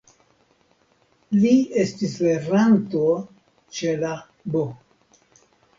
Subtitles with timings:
[1.43, 1.51] Li
[1.83, 3.05] estis lernanto
[3.79, 4.19] ĉe la
[4.57, 4.69] "B.